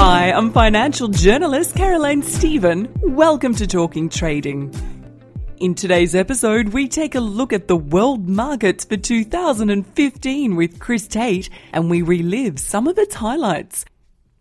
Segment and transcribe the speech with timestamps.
[0.00, 2.88] Hi, I'm financial journalist Caroline Stephen.
[3.02, 4.72] Welcome to Talking Trading.
[5.56, 11.08] In today's episode, we take a look at the world markets for 2015 with Chris
[11.08, 13.84] Tate and we relive some of its highlights.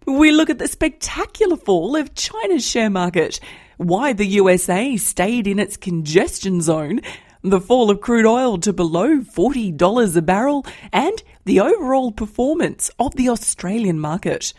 [0.06, 3.40] We look at the spectacular fall of China's share market,
[3.78, 7.02] why the USA stayed in its congestion zone,
[7.42, 13.16] the fall of crude oil to below $40 a barrel, and the overall performance of
[13.16, 14.54] the Australian market.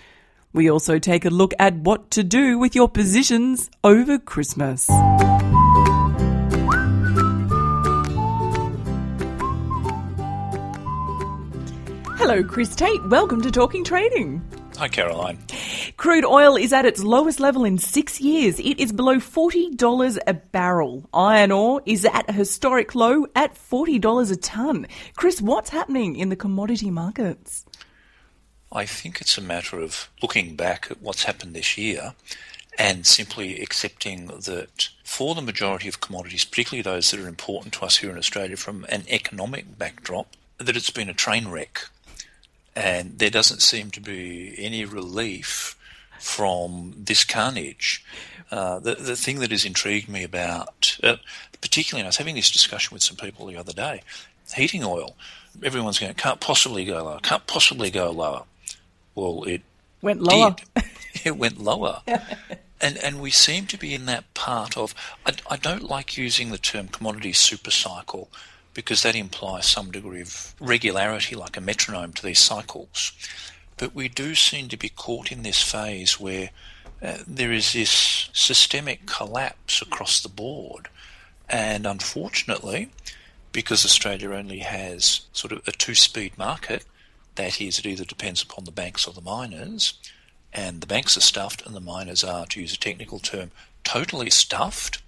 [0.52, 4.88] We also take a look at what to do with your positions over Christmas.
[12.16, 13.08] Hello, Chris Tate.
[13.08, 14.42] Welcome to Talking Trading.
[14.78, 15.38] Hi, Caroline.
[15.96, 18.60] Crude oil is at its lowest level in six years.
[18.60, 21.08] It is below $40 a barrel.
[21.12, 24.86] Iron ore is at a historic low at $40 a tonne.
[25.16, 27.64] Chris, what's happening in the commodity markets?
[28.70, 32.14] I think it's a matter of looking back at what's happened this year
[32.78, 37.84] and simply accepting that for the majority of commodities, particularly those that are important to
[37.84, 41.88] us here in Australia from an economic backdrop, that it's been a train wreck.
[42.76, 45.76] And there doesn't seem to be any relief
[46.20, 48.04] from this carnage.
[48.50, 51.16] Uh, the, the thing that has intrigued me about, uh,
[51.60, 54.02] particularly, I was having this discussion with some people the other day,
[54.54, 55.16] heating oil.
[55.64, 58.44] Everyone's going, can't possibly go lower, can't possibly go lower.
[59.18, 59.62] Well, it
[60.00, 60.54] went lower.
[61.24, 62.02] it went lower.
[62.80, 64.94] and and we seem to be in that part of
[65.26, 68.28] I, I don't like using the term commodity super cycle
[68.74, 73.12] because that implies some degree of regularity like a metronome to these cycles
[73.76, 76.50] but we do seem to be caught in this phase where
[77.02, 80.88] uh, there is this systemic collapse across the board
[81.48, 82.90] and unfortunately
[83.50, 86.84] because Australia only has sort of a two speed market
[87.38, 89.94] that is, it either depends upon the banks or the miners,
[90.52, 93.50] and the banks are stuffed and the miners are, to use a technical term,
[93.84, 95.02] totally stuffed.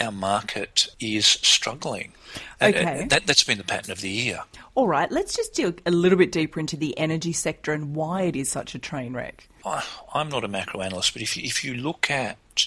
[0.00, 2.14] Our market is struggling.
[2.60, 3.06] Uh, uh, okay.
[3.10, 4.40] that, that's been the pattern of the year.
[4.74, 8.22] All right, let's just dig a little bit deeper into the energy sector and why
[8.22, 9.48] it is such a train wreck.
[9.66, 9.84] I,
[10.14, 12.66] I'm not a macro analyst, but if you, if you look at,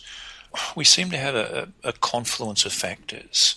[0.75, 3.55] we seem to have a, a confluence of factors.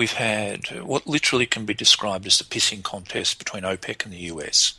[0.00, 4.32] We've had what literally can be described as the pissing contest between OPEC and the
[4.32, 4.72] US.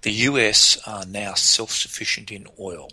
[0.00, 2.88] The US are now self sufficient in oil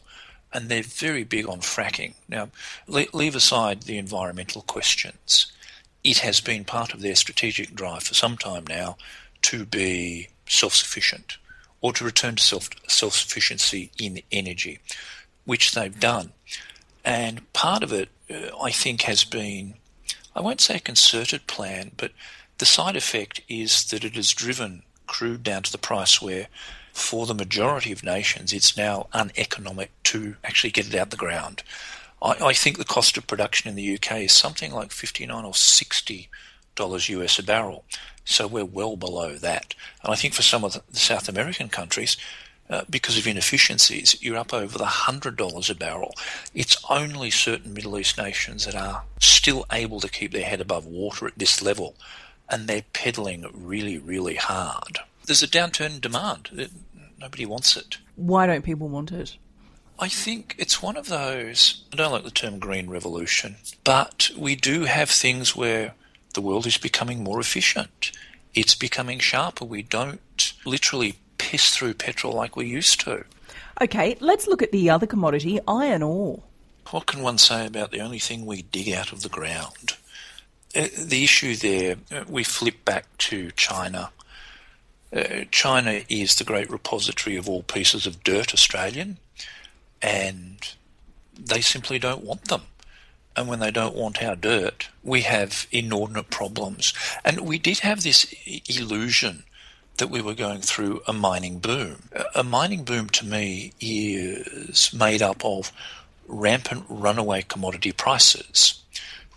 [0.52, 2.16] and they're very big on fracking.
[2.28, 2.50] Now,
[2.86, 5.54] leave aside the environmental questions.
[6.04, 8.98] It has been part of their strategic drive for some time now
[9.44, 11.38] to be self sufficient
[11.80, 14.80] or to return to self sufficiency in energy,
[15.46, 16.34] which they've done.
[17.06, 19.76] And part of it, uh, I think, has been
[20.40, 22.14] I won't say a concerted plan, but
[22.60, 26.48] the side effect is that it has driven crude down to the price where,
[26.94, 31.62] for the majority of nations, it's now uneconomic to actually get it out the ground.
[32.22, 35.54] I, I think the cost of production in the UK is something like 59 or
[35.54, 36.30] 60
[36.76, 37.84] dollars US a barrel.
[38.24, 39.76] So we're well below that.
[40.02, 42.16] And I think for some of the South American countries,
[42.70, 46.14] uh, because of inefficiencies, you're up over the $100 a barrel.
[46.54, 50.86] It's only certain Middle East nations that are still able to keep their head above
[50.86, 51.96] water at this level,
[52.48, 55.00] and they're pedaling really, really hard.
[55.26, 56.70] There's a downturn in demand.
[57.20, 57.98] Nobody wants it.
[58.16, 59.36] Why don't people want it?
[59.98, 64.56] I think it's one of those, I don't like the term green revolution, but we
[64.56, 65.94] do have things where
[66.36, 68.12] the world is becoming more efficient.
[68.54, 69.66] It's becoming sharper.
[69.66, 73.26] We don't literally piss through petrol like we used to.
[73.82, 76.44] Okay, let's look at the other commodity, iron ore.
[76.92, 79.96] What can one say about the only thing we dig out of the ground?
[80.76, 84.12] Uh, the issue there, uh, we flip back to China.
[85.12, 89.18] Uh, China is the great repository of all pieces of dirt Australian,
[90.02, 90.76] and
[91.38, 92.62] they simply don't want them.
[93.36, 96.94] and when they don't want our dirt, we have inordinate problems.
[97.24, 98.34] And we did have this
[98.68, 99.44] illusion
[100.00, 102.04] that we were going through a mining boom.
[102.34, 105.72] A mining boom to me is made up of
[106.28, 108.82] rampant runaway commodity prices.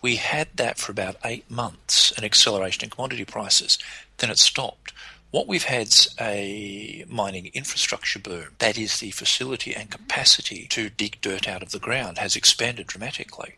[0.01, 3.79] We had that for about eight months, an acceleration in commodity prices.
[4.19, 4.93] Then it stopped.
[5.31, 8.49] What we've had's a mining infrastructure boom.
[8.59, 12.87] That is, the facility and capacity to dig dirt out of the ground has expanded
[12.87, 13.57] dramatically.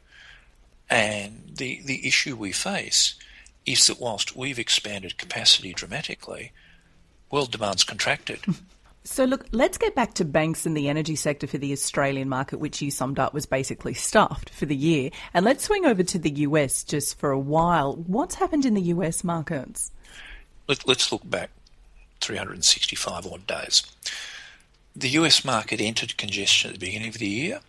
[0.89, 3.15] And the, the issue we face
[3.67, 6.53] is that whilst we've expanded capacity dramatically,
[7.31, 8.41] world demand's contracted.
[9.07, 12.59] So, look, let's get back to banks and the energy sector for the Australian market,
[12.59, 15.11] which you summed up was basically stuffed for the year.
[15.35, 17.97] And let's swing over to the US just for a while.
[17.97, 19.93] What's happened in the US markets?
[20.67, 21.51] Let, us look back
[22.23, 23.83] 365 odd days.
[24.97, 27.61] The US market entered congestion at the beginning of the year,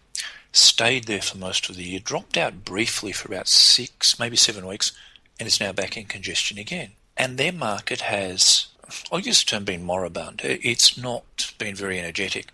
[0.54, 4.66] stayed there for most of the year, dropped out briefly for about six, maybe seven
[4.66, 4.94] weeks,
[5.38, 6.92] and is now back in congestion again.
[7.18, 8.68] And their market has
[9.12, 10.42] I'll use the term being moribund.
[10.44, 12.48] It's not been very energetic.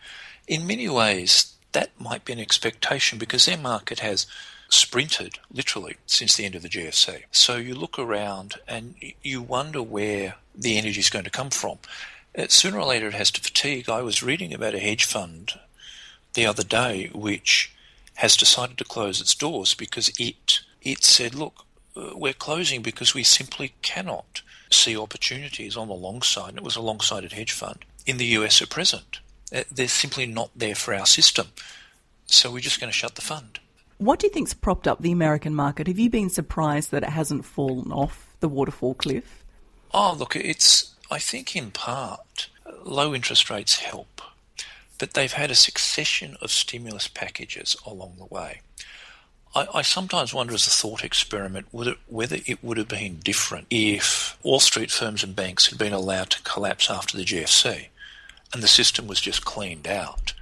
[0.47, 4.25] In many ways, that might be an expectation because their market has
[4.69, 7.23] sprinted literally since the end of the GFC.
[7.31, 11.79] So you look around and you wonder where the energy is going to come from.
[12.37, 13.89] Uh, sooner or later, it has to fatigue.
[13.89, 15.53] I was reading about a hedge fund
[16.33, 17.73] the other day which
[18.15, 21.65] has decided to close its doors because it it said, "Look,
[21.95, 26.75] we're closing because we simply cannot see opportunities on the long side, and it was
[26.75, 29.19] a long sided hedge fund, in the US at present.
[29.53, 31.47] Uh, they're simply not there for our system.
[32.25, 33.59] So we're just going to shut the fund.
[33.97, 35.87] What do you think's propped up the American market?
[35.87, 39.43] Have you been surprised that it hasn't fallen off the waterfall cliff?
[39.93, 42.47] Oh, look, it's, I think in part,
[42.83, 44.21] low interest rates help,
[44.97, 48.61] but they've had a succession of stimulus packages along the way.
[49.53, 53.67] I, I, sometimes wonder as a thought experiment it, whether it would have been different
[53.69, 57.87] if Wall Street firms and banks had been allowed to collapse after the GFC
[58.53, 60.33] and the system was just cleaned out.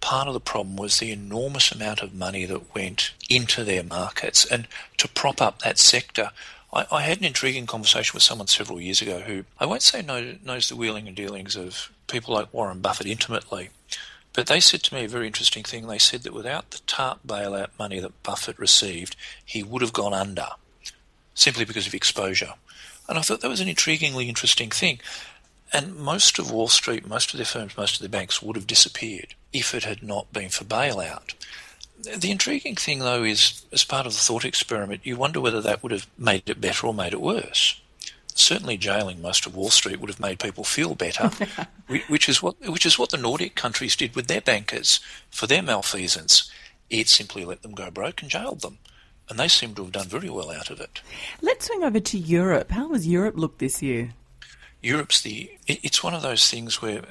[0.00, 4.44] Part of the problem was the enormous amount of money that went into their markets.
[4.44, 4.66] And
[4.98, 6.30] to prop up that sector,
[6.72, 10.02] I, I had an intriguing conversation with someone several years ago who I won't say
[10.02, 13.70] knows the wheeling and dealings of people like Warren Buffett intimately,
[14.32, 15.86] but they said to me a very interesting thing.
[15.86, 20.14] They said that without the TARP bailout money that Buffett received, he would have gone
[20.14, 20.48] under
[21.34, 22.54] simply because of exposure.
[23.08, 25.00] And I thought that was an intriguingly interesting thing.
[25.72, 28.66] And most of Wall Street, most of their firms, most of their banks would have
[28.66, 31.34] disappeared if it had not been for bailout.
[32.02, 35.82] The intriguing thing, though, is as part of the thought experiment, you wonder whether that
[35.82, 37.80] would have made it better or made it worse
[38.34, 41.30] certainly jailing most of Wall Street would have made people feel better,
[42.08, 45.00] which is what which is what the Nordic countries did with their bankers
[45.30, 46.50] for their malfeasance.
[46.90, 48.78] It simply let them go broke and jailed them,
[49.28, 51.00] and they seem to have done very well out of it.
[51.40, 52.70] Let's swing over to Europe.
[52.70, 54.14] How has Europe looked this year?
[54.82, 57.02] Europe's the it's one of those things where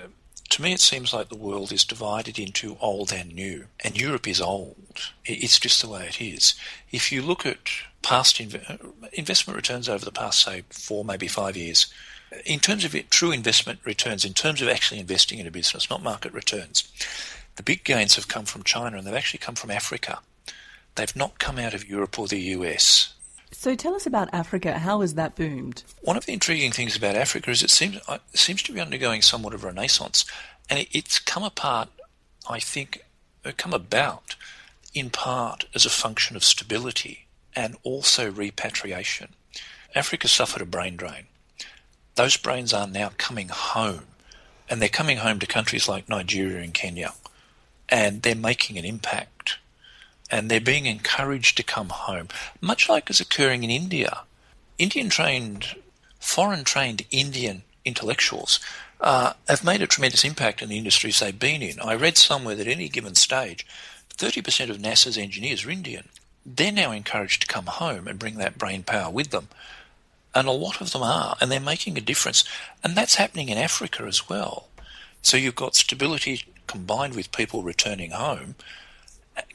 [0.51, 4.27] to me, it seems like the world is divided into old and new, and Europe
[4.27, 5.11] is old.
[5.25, 6.53] It's just the way it is.
[6.91, 7.57] If you look at
[8.01, 11.91] past inv- uh, investment returns over the past, say, four, maybe five years,
[12.45, 15.89] in terms of it, true investment returns, in terms of actually investing in a business,
[15.89, 16.91] not market returns,
[17.55, 20.19] the big gains have come from China and they've actually come from Africa.
[20.95, 23.13] They've not come out of Europe or the US.
[23.61, 24.79] So tell us about Africa.
[24.79, 25.83] How has that boomed?
[26.01, 28.81] One of the intriguing things about Africa is it seems it uh, seems to be
[28.81, 30.25] undergoing somewhat of a renaissance,
[30.67, 31.89] and it, it's come apart.
[32.49, 33.05] I think,
[33.45, 34.35] uh, come about
[34.95, 39.27] in part as a function of stability and also repatriation.
[39.93, 41.27] Africa suffered a brain drain.
[42.15, 44.07] Those brains are now coming home,
[44.71, 47.13] and they're coming home to countries like Nigeria and Kenya,
[47.89, 49.59] and they're making an impact
[50.31, 52.29] and they're being encouraged to come home,
[52.61, 54.21] much like is occurring in India.
[54.79, 55.75] Indian trained,
[56.19, 58.59] foreign trained Indian intellectuals
[59.01, 61.79] uh, have made a tremendous impact in the industries they've been in.
[61.81, 63.67] I read somewhere that at any given stage,
[64.17, 66.07] 30% of NASA's engineers are Indian.
[66.45, 69.49] They're now encouraged to come home and bring that brain power with them.
[70.33, 72.45] And a lot of them are, and they're making a difference.
[72.83, 74.69] And that's happening in Africa as well.
[75.21, 78.55] So you've got stability combined with people returning home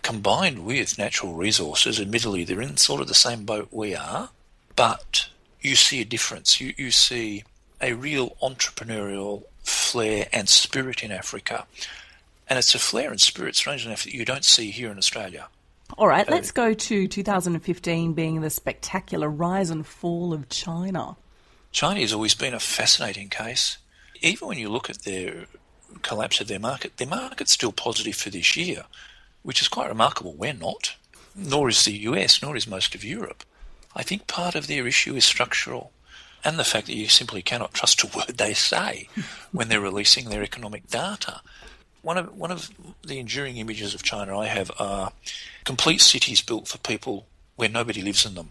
[0.03, 4.31] combined with natural resources, admittedly, they're in sort of the same boat we are,
[4.75, 5.29] but
[5.61, 6.61] you see a difference.
[6.61, 7.45] You, you see
[7.81, 11.67] a real entrepreneurial flair and spirit in Africa.
[12.49, 15.49] And it's a flair and spirit, strange enough, that you don't see here in Australia.
[15.99, 21.17] All right, let's go to 2015 being the spectacular rise and fall of China.
[21.73, 23.79] China has always been a fascinating case.
[24.21, 25.47] Even when you look at their
[26.03, 28.85] collapse of their market, their market's still positive for this year
[29.47, 30.35] which is quite remarkable.
[30.35, 30.97] We're not.
[31.37, 33.45] nor is the US, nor is most of Europe.
[33.95, 35.93] I think part of their issue is structural
[36.43, 39.09] and the fact that you simply cannot trust a word they say
[39.53, 41.43] when they're releasing their economic data.
[42.03, 42.71] One of, one of
[43.07, 45.13] the enduring images of China I have are
[45.65, 48.51] complete cities built for people where nobody lives in them.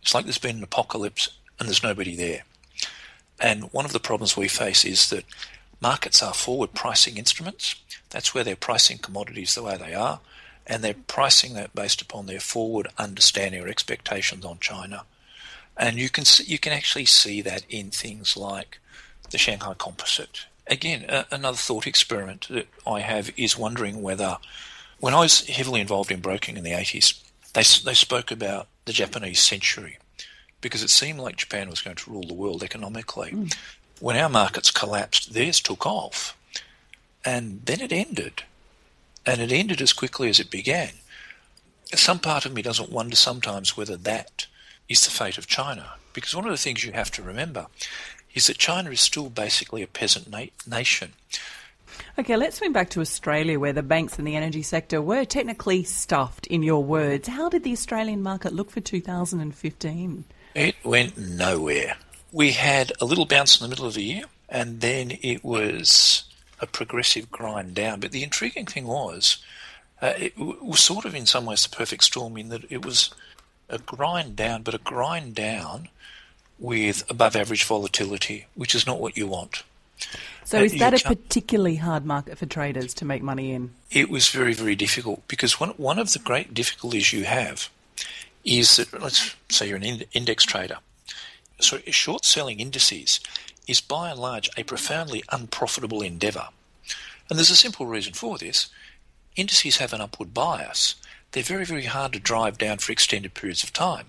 [0.00, 2.44] It's like there's been an apocalypse and there's nobody there.
[3.40, 5.24] And one of the problems we face is that
[5.80, 7.74] markets are forward pricing instruments.
[8.10, 10.20] That's where they're pricing commodities the way they are,
[10.66, 15.04] and they're pricing that based upon their forward understanding or expectations on China.
[15.76, 18.78] And you can see, you can actually see that in things like
[19.30, 20.46] the Shanghai Composite.
[20.66, 24.38] Again, a, another thought experiment that I have is wondering whether,
[24.98, 27.20] when I was heavily involved in broking in the 80s,
[27.52, 29.98] they they spoke about the Japanese century
[30.60, 33.30] because it seemed like Japan was going to rule the world economically.
[33.30, 33.54] Mm.
[33.98, 36.36] When our markets collapsed, theirs took off.
[37.24, 38.44] And then it ended.
[39.26, 40.90] And it ended as quickly as it began.
[41.94, 44.46] Some part of me doesn't wonder sometimes whether that
[44.88, 45.92] is the fate of China.
[46.12, 47.66] Because one of the things you have to remember
[48.34, 51.12] is that China is still basically a peasant na- nation.
[52.18, 55.84] Okay, let's swing back to Australia, where the banks and the energy sector were technically
[55.84, 57.28] stuffed, in your words.
[57.28, 60.24] How did the Australian market look for 2015?
[60.54, 61.96] It went nowhere.
[62.32, 66.24] We had a little bounce in the middle of the year, and then it was
[66.60, 68.00] a progressive grind down.
[68.00, 69.38] But the intriguing thing was,
[70.02, 73.14] uh, it was sort of in some ways the perfect storm in that it was
[73.68, 75.88] a grind down, but a grind down
[76.58, 79.62] with above average volatility, which is not what you want.
[80.44, 83.70] So, uh, is that a particularly hard market for traders to make money in?
[83.90, 87.68] It was very, very difficult because one, one of the great difficulties you have
[88.44, 90.78] is that, let's say you're an index trader.
[91.60, 93.20] So, short selling indices
[93.70, 96.48] is by and large a profoundly unprofitable endeavour.
[97.28, 98.68] And there's a simple reason for this.
[99.36, 100.96] Indices have an upward bias
[101.32, 104.06] they're very, very hard to drive down for extended periods of time.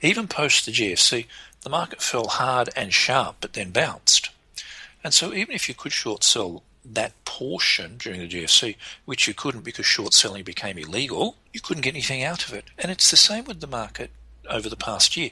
[0.00, 1.26] Even post the GFC,
[1.62, 4.30] the market fell hard and sharp, but then bounced.
[5.04, 9.34] And so, even if you could short sell that portion during the GFC, which you
[9.34, 12.64] couldn't because short selling became illegal, you couldn't get anything out of it.
[12.78, 14.10] And it's the same with the market
[14.48, 15.30] over the past year.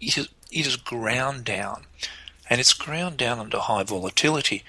[0.00, 1.84] It has, ground down,
[2.48, 4.64] and it's ground down under high volatility.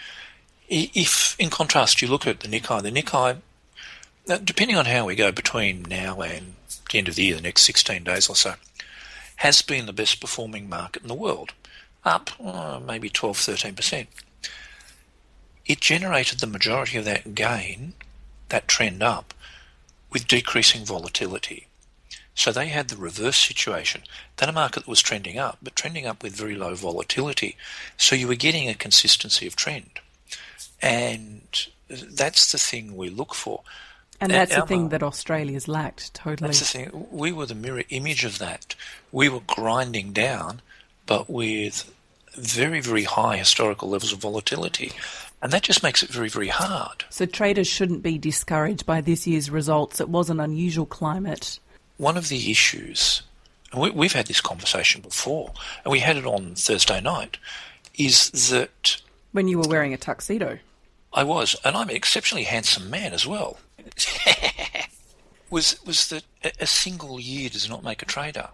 [0.70, 3.38] If, in contrast, you look at the Nikkei, the Nikkei
[4.38, 6.54] depending on how we go between now and
[6.92, 8.56] the end of the year, the next 16 days or so,
[9.38, 11.54] has been the best performing market in the world,
[12.06, 14.08] up uh, maybe 12, 13%.
[15.66, 17.94] It generated the majority of that gain,
[18.50, 19.34] that trend up,
[20.12, 21.68] with decreasing volatility.
[22.40, 24.04] So they had the reverse situation.
[24.38, 27.58] Then a market that was trending up, but trending up with very low volatility.
[27.98, 30.00] So you were getting a consistency of trend.
[30.82, 31.42] And
[31.90, 33.60] that's the thing we look for.
[34.22, 36.48] And that's the thing that Australia's lacked totally.
[36.48, 37.08] That's the thing.
[37.12, 38.74] We were the mirror image of that.
[39.12, 40.62] We were grinding down,
[41.06, 41.94] but with
[42.36, 44.94] very, very high historical levels of volatility.
[45.42, 47.04] And that just makes it very, very hard.
[47.10, 50.00] So traders shouldn't be discouraged by this year's results.
[50.00, 51.60] It was an unusual climate.
[52.00, 53.22] One of the issues,
[53.72, 55.52] and we, we've had this conversation before,
[55.84, 57.38] and we had it on Thursday night,
[57.94, 59.02] is that.
[59.34, 60.60] When you were wearing a tuxedo.
[61.14, 63.60] I was, and I'm an exceptionally handsome man as well.
[65.50, 66.24] was was that
[66.60, 68.50] a single year does not make a trader,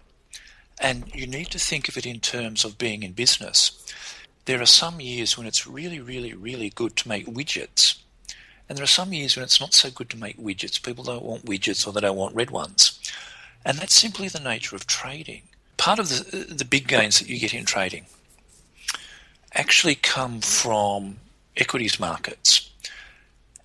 [0.80, 3.86] and you need to think of it in terms of being in business.
[4.46, 8.00] There are some years when it's really, really, really good to make widgets,
[8.68, 10.82] and there are some years when it's not so good to make widgets.
[10.82, 12.95] People don't want widgets or they don't want red ones,
[13.66, 15.42] and that's simply the nature of trading.
[15.76, 18.06] Part of the the big gains that you get in trading
[19.52, 21.16] actually come from
[21.56, 22.70] equities markets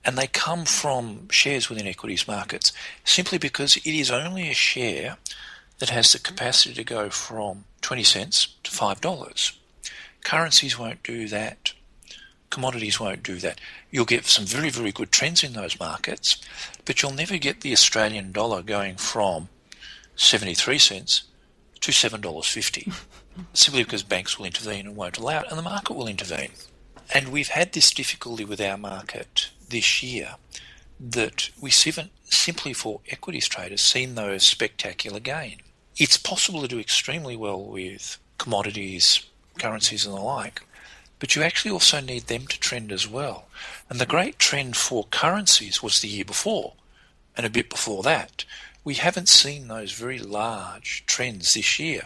[0.04, 5.18] and they come from shares within equities markets simply because it is only a share
[5.80, 9.58] that has the capacity to go from 20 cents to $5.
[10.24, 11.74] Currencies won't do that.
[12.50, 13.60] Commodities won't do that.
[13.92, 16.38] You'll get some very, very good trends in those markets,
[16.86, 19.50] but you'll never get the Australian dollar going from
[20.22, 21.24] 73 cents
[21.80, 22.94] to $7.50
[23.54, 26.52] simply because banks will intervene and won't allow it, and the market will intervene.
[27.14, 30.36] And we've had this difficulty with our market this year
[31.00, 35.58] that we've simply for equities traders seen those spectacular gain.
[35.98, 39.26] It's possible to do extremely well with commodities,
[39.60, 40.62] currencies, and the like,
[41.20, 43.48] but you actually also need them to trend as well.
[43.90, 46.74] And the great trend for currencies was the year before,
[47.36, 48.46] and a bit before that.
[48.84, 52.04] We haven't seen those very large trends this year.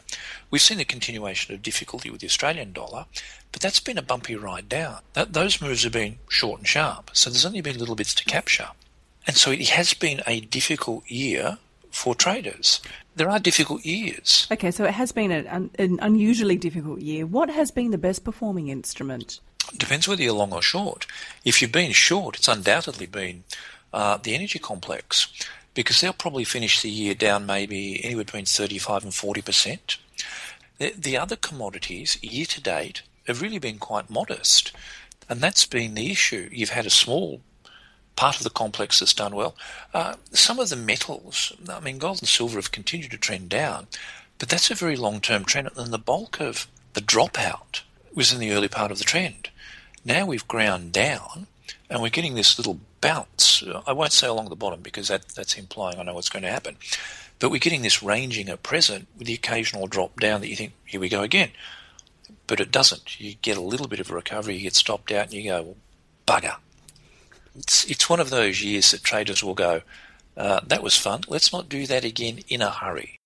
[0.51, 3.05] We've seen a continuation of difficulty with the Australian dollar,
[3.51, 4.99] but that's been a bumpy ride down.
[5.13, 8.25] That, those moves have been short and sharp, so there's only been little bits to
[8.25, 8.69] capture.
[9.25, 11.57] And so it has been a difficult year
[11.91, 12.81] for traders.
[13.15, 14.45] There are difficult years.
[14.51, 17.25] Okay, so it has been an, an unusually difficult year.
[17.25, 19.39] What has been the best performing instrument?
[19.77, 21.07] Depends whether you're long or short.
[21.45, 23.45] If you've been short, it's undoubtedly been
[23.93, 25.29] uh, the energy complex
[25.75, 29.97] because they'll probably finish the year down maybe anywhere between 35 and 40 percent.
[30.79, 34.71] The, the other commodities, year to date, have really been quite modest.
[35.29, 36.49] And that's been the issue.
[36.51, 37.41] You've had a small
[38.15, 39.55] part of the complex that's done well.
[39.93, 43.87] Uh, some of the metals, I mean, gold and silver have continued to trend down,
[44.37, 45.69] but that's a very long term trend.
[45.75, 47.81] And the bulk of the dropout
[48.13, 49.49] was in the early part of the trend.
[50.03, 51.47] Now we've ground down
[51.89, 53.63] and we're getting this little bounce.
[53.85, 56.49] I won't say along the bottom because that, that's implying I know what's going to
[56.49, 56.77] happen.
[57.37, 60.73] But we're getting this ranging at present with the occasional drop down that you think,
[60.85, 61.51] here we go again.
[62.47, 63.19] But it doesn't.
[63.19, 65.61] You get a little bit of a recovery, you get stopped out, and you go,
[65.61, 65.75] well,
[66.25, 66.55] bugger.
[67.55, 69.81] It's, it's one of those years that traders will go,
[70.35, 71.21] uh, that was fun.
[71.27, 73.17] Let's not do that again in a hurry.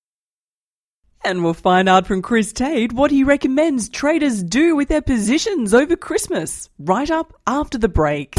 [1.23, 5.73] And we'll find out from Chris Tate what he recommends traders do with their positions
[5.73, 8.35] over Christmas, right up after the break.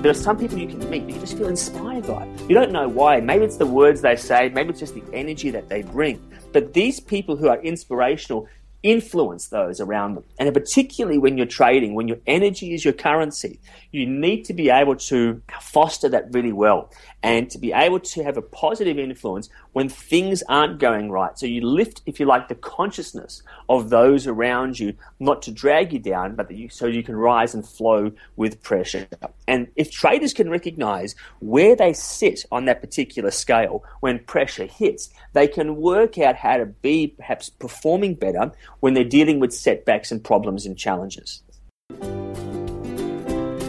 [0.00, 2.26] There are some people you can meet that you just feel inspired by.
[2.48, 3.20] You don't know why.
[3.20, 6.26] Maybe it's the words they say, maybe it's just the energy that they bring.
[6.52, 8.48] But these people who are inspirational
[8.82, 10.24] influence those around them.
[10.38, 13.60] And particularly when you're trading, when your energy is your currency,
[13.92, 16.90] you need to be able to foster that really well
[17.22, 21.38] and to be able to have a positive influence when things aren't going right.
[21.38, 25.92] So you lift, if you like, the consciousness of those around you, not to drag
[25.92, 29.06] you down, but you, so you can rise and flow with pressure.
[29.46, 35.10] And if traders can recognize where they sit on that particular scale when pressure hits,
[35.34, 40.12] they can work out how to be perhaps performing better when they're dealing with setbacks
[40.12, 41.42] and problems and challenges.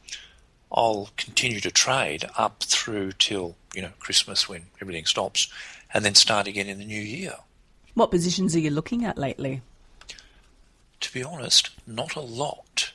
[0.71, 5.51] I'll continue to trade up through till, you know, Christmas when everything stops,
[5.93, 7.35] and then start again in the new year.
[7.93, 9.61] What positions are you looking at lately?
[10.99, 12.91] To be honest, not a lot.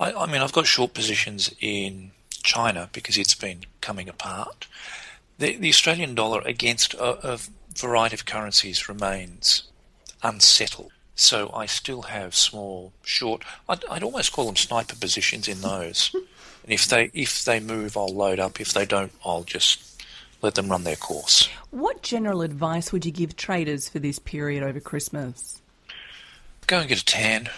[0.00, 4.66] I, I mean, I've got short positions in China because it's been coming apart.
[5.38, 7.38] The, the Australian dollar against a, a
[7.76, 9.64] variety of currencies remains
[10.22, 10.92] unsettled.
[11.14, 13.42] So I still have small, short.
[13.68, 16.10] I'd, I'd almost call them sniper positions in those.
[16.14, 18.60] and if they if they move, I'll load up.
[18.60, 20.00] If they don't, I'll just
[20.42, 21.48] let them run their course.
[21.70, 25.60] What general advice would you give traders for this period over Christmas?
[26.68, 27.48] Go and get a tan.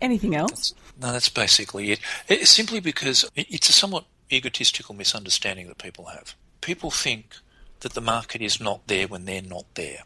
[0.00, 0.74] Anything else?
[1.00, 2.00] No, that's basically it.
[2.28, 6.34] It's simply because it's a somewhat egotistical misunderstanding that people have.
[6.60, 7.36] People think
[7.80, 10.02] that the market is not there when they're not there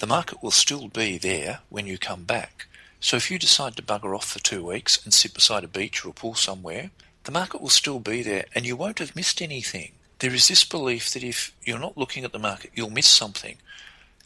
[0.00, 2.66] the market will still be there when you come back.
[3.00, 6.04] So if you decide to bugger off for two weeks and sit beside a beach
[6.04, 6.90] or a pool somewhere,
[7.24, 9.92] the market will still be there and you won't have missed anything.
[10.18, 13.58] There is this belief that if you're not looking at the market, you'll miss something.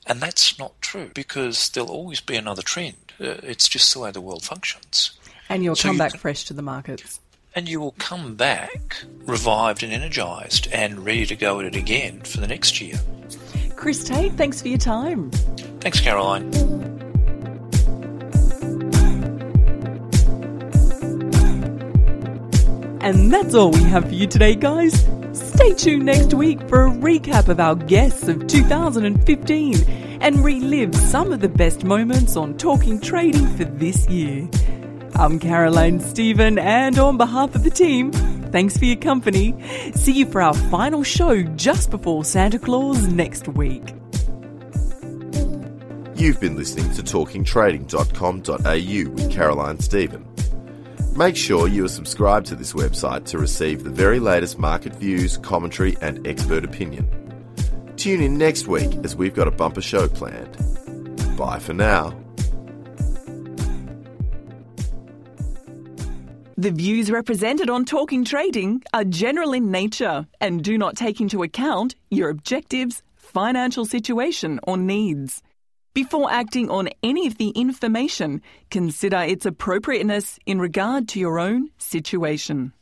[0.07, 2.97] And that's not true because there'll always be another trend.
[3.21, 5.13] Uh, it's just the way the world functions.
[5.49, 7.21] And you'll so come you back can, fresh to the markets.
[7.55, 12.21] And you will come back revived and energized and ready to go at it again
[12.21, 12.97] for the next year.
[13.77, 15.31] Chris Tate, thanks for your time.
[15.81, 16.53] Thanks, Caroline.
[23.01, 25.05] And that's all we have for you today, guys.
[25.55, 29.85] Stay tuned next week for a recap of our guests of 2015
[30.21, 34.49] and relive some of the best moments on Talking Trading for this year.
[35.15, 38.11] I'm Caroline Stephen, and on behalf of the team,
[38.51, 39.55] thanks for your company.
[39.95, 43.95] See you for our final show just before Santa Claus next week.
[46.17, 50.34] You've been listening to TalkingTrading.com.au with Caroline Stephen.
[51.17, 55.37] Make sure you are subscribed to this website to receive the very latest market views,
[55.39, 57.09] commentary, and expert opinion.
[57.97, 60.57] Tune in next week as we've got a bumper show planned.
[61.37, 62.19] Bye for now.
[66.57, 71.45] The views represented on Talking Trading are general in nature and do not take into
[71.45, 75.43] account your objectives, financial situation, or needs.
[75.95, 81.71] Before acting on any of the information, consider its appropriateness in regard to your own
[81.79, 82.73] situation.